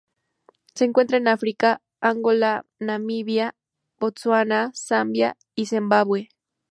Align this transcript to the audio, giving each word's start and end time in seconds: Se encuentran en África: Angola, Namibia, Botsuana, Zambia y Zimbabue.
Se 0.73 0.85
encuentran 0.85 1.21
en 1.21 1.27
África: 1.27 1.83
Angola, 1.99 2.65
Namibia, 2.79 3.53
Botsuana, 3.99 4.71
Zambia 4.73 5.37
y 5.53 5.67
Zimbabue. 5.67 6.29